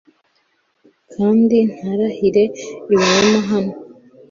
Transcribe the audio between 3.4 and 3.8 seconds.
hano